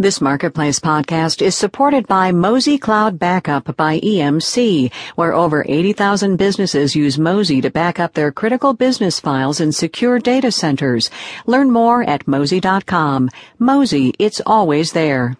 [0.00, 6.94] This Marketplace podcast is supported by Mozy Cloud Backup by EMC, where over 80,000 businesses
[6.94, 11.10] use Mozy to back up their critical business files in secure data centers.
[11.46, 13.28] Learn more at mozy.com.
[13.58, 15.36] Mozy, it's always there.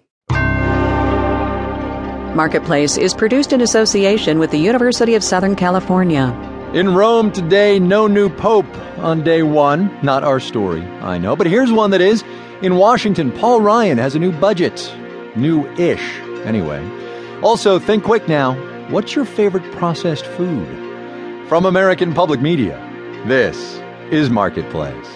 [2.34, 6.34] Marketplace is produced in association with the University of Southern California.
[6.74, 8.66] In Rome today, no new pope
[8.98, 9.96] on day one.
[10.02, 12.24] Not our story, I know, but here's one that is.
[12.60, 14.92] In Washington, Paul Ryan has a new budget.
[15.36, 16.84] New ish, anyway.
[17.40, 18.54] Also, think quick now.
[18.88, 20.66] What's your favorite processed food?
[21.48, 22.76] From American Public Media,
[23.28, 23.80] this
[24.10, 25.06] is Marketplace.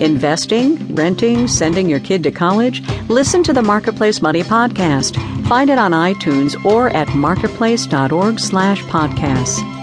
[0.00, 2.82] Investing, renting, sending your kid to college?
[3.08, 5.16] Listen to the Marketplace Money podcast.
[5.48, 9.79] Find it on iTunes or at marketplace.org slash podcasts.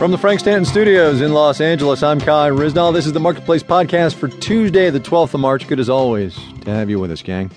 [0.00, 2.94] From the Frank Stanton Studios in Los Angeles, I'm Kai Ryssdal.
[2.94, 5.68] This is the Marketplace Podcast for Tuesday, the 12th of March.
[5.68, 7.50] Good as always to have you with us, gang.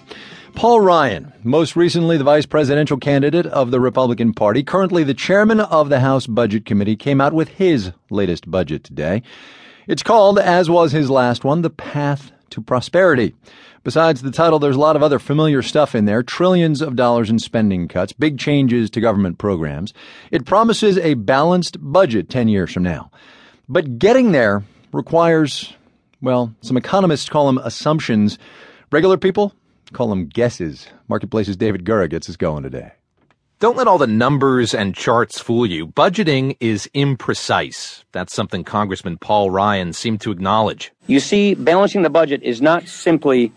[0.53, 5.61] Paul Ryan, most recently the vice presidential candidate of the Republican Party, currently the chairman
[5.61, 9.23] of the House Budget Committee, came out with his latest budget today.
[9.87, 13.35] It's called, as was his last one, The Path to Prosperity.
[13.83, 17.29] Besides the title, there's a lot of other familiar stuff in there trillions of dollars
[17.29, 19.93] in spending cuts, big changes to government programs.
[20.31, 23.11] It promises a balanced budget 10 years from now.
[23.67, 25.73] But getting there requires,
[26.21, 28.39] well, some economists call them assumptions.
[28.91, 29.53] Regular people
[29.91, 30.87] call them guesses.
[31.09, 32.91] Marketplace's David Gura gets us going today.
[33.63, 35.87] Don't let all the numbers and charts fool you.
[35.87, 38.03] Budgeting is imprecise.
[38.11, 40.91] That's something Congressman Paul Ryan seemed to acknowledge.
[41.07, 43.53] You see, balancing the budget is not simply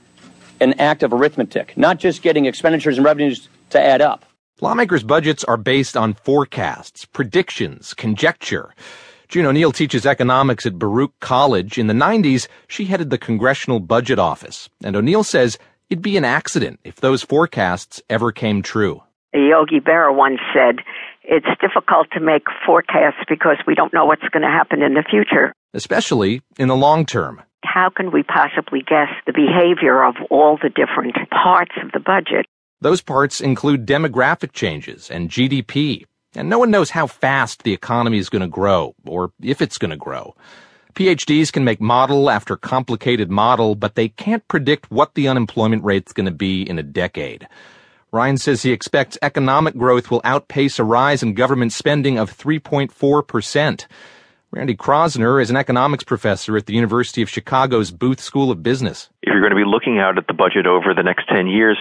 [0.60, 4.24] an act of arithmetic, not just getting expenditures and revenues to add up.
[4.60, 8.76] Lawmakers' budgets are based on forecasts, predictions, conjecture.
[9.26, 11.78] June O'Neill teaches economics at Baruch College.
[11.78, 15.58] In the 90s, she headed the Congressional Budget Office, and O'Neill says
[15.90, 19.02] it'd be an accident if those forecasts ever came true.
[19.34, 20.80] Yogi Berra once said,
[21.22, 25.04] it's difficult to make forecasts because we don't know what's going to happen in the
[25.08, 25.52] future.
[25.74, 27.42] Especially in the long term
[27.76, 32.46] how can we possibly guess the behavior of all the different parts of the budget?
[32.80, 36.04] Those parts include demographic changes and GDP,
[36.34, 39.76] and no one knows how fast the economy is going to grow, or if it's
[39.76, 40.34] going to grow.
[40.94, 46.14] PhDs can make model after complicated model, but they can't predict what the unemployment rate's
[46.14, 47.46] going to be in a decade.
[48.16, 53.26] Ryan says he expects economic growth will outpace a rise in government spending of 3.4
[53.26, 53.86] percent.
[54.50, 59.10] Randy Kroszner is an economics professor at the University of Chicago's Booth School of Business.
[59.20, 61.76] If you're going to be looking out at the budget over the next 10 years,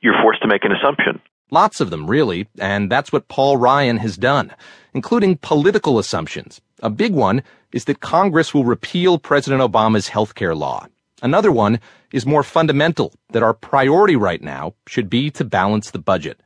[0.00, 1.20] you're forced to make an assumption.
[1.50, 4.54] Lots of them, really, and that's what Paul Ryan has done,
[4.94, 6.62] including political assumptions.
[6.82, 7.42] A big one
[7.72, 10.86] is that Congress will repeal President Obama's health care law.
[11.22, 11.80] Another one
[12.12, 16.40] is more fundamental, that our priority right now should be to balance the budget.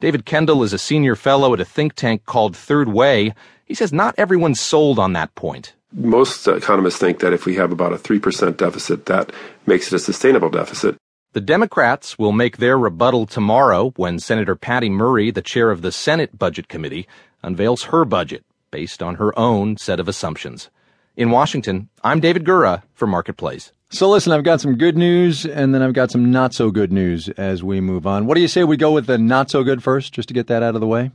[0.00, 3.34] David Kendall is a senior fellow at a think tank called Third Way.
[3.64, 5.74] He says not everyone's sold on that point.
[5.92, 9.32] Most economists think that if we have about a 3% deficit, that
[9.66, 10.96] makes it a sustainable deficit.
[11.32, 15.92] The Democrats will make their rebuttal tomorrow when Senator Patty Murray, the chair of the
[15.92, 17.06] Senate Budget Committee,
[17.42, 20.70] unveils her budget based on her own set of assumptions.
[21.16, 23.72] In Washington, I'm David Gura for Marketplace.
[23.90, 26.92] So listen, I've got some good news and then I've got some not so good
[26.92, 28.26] news as we move on.
[28.26, 30.46] What do you say we go with the not so good first, just to get
[30.48, 31.10] that out of the way?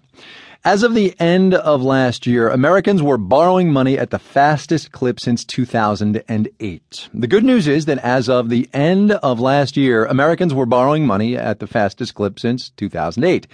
[0.65, 5.19] As of the end of last year, Americans were borrowing money at the fastest clip
[5.19, 7.09] since 2008.
[7.13, 11.05] The good news is that as of the end of last year, Americans were borrowing
[11.05, 13.45] money at the fastest clip since 2008.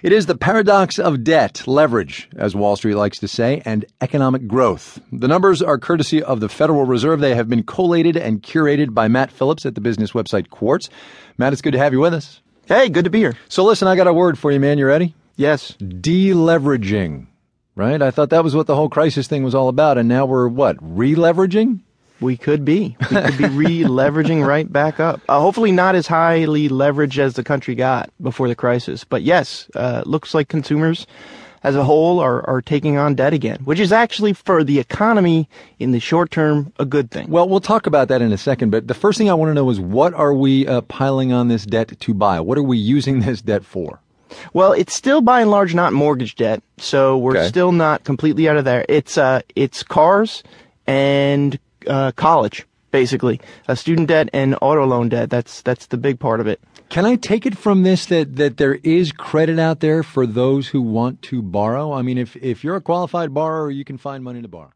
[0.00, 4.46] It is the paradox of debt, leverage, as Wall Street likes to say, and economic
[4.46, 5.00] growth.
[5.10, 7.18] The numbers are courtesy of the Federal Reserve.
[7.18, 10.88] They have been collated and curated by Matt Phillips at the business website Quartz.
[11.36, 12.40] Matt, it's good to have you with us.
[12.66, 13.36] Hey, good to be here.
[13.48, 14.78] So listen, I got a word for you, man.
[14.78, 15.16] You ready?
[15.34, 15.72] Yes.
[15.80, 17.26] Deleveraging.
[17.74, 18.00] Right?
[18.00, 20.46] I thought that was what the whole crisis thing was all about, and now we're
[20.46, 20.76] what?
[20.80, 21.80] Re-leveraging?
[22.20, 22.96] We could be.
[23.10, 25.20] We could be re-leveraging right back up.
[25.28, 29.04] Uh, hopefully not as highly leveraged as the country got before the crisis.
[29.04, 31.06] But yes, uh, looks like consumers
[31.62, 35.48] as a whole are, are taking on debt again, which is actually for the economy
[35.78, 37.28] in the short term a good thing.
[37.28, 38.70] Well, we'll talk about that in a second.
[38.70, 41.48] But the first thing I want to know is what are we uh, piling on
[41.48, 42.40] this debt to buy?
[42.40, 44.00] What are we using this debt for?
[44.52, 47.48] Well, it's still by and large not mortgage debt, so we're okay.
[47.48, 48.84] still not completely out of there.
[48.88, 50.42] It's uh, it's cars
[50.86, 51.58] and
[51.88, 53.40] uh, college, basically.
[53.66, 55.30] A student debt and auto loan debt.
[55.30, 56.60] That's that's the big part of it.
[56.88, 60.68] Can I take it from this that, that there is credit out there for those
[60.68, 61.92] who want to borrow?
[61.92, 64.72] I mean, if, if you're a qualified borrower, you can find money to borrow.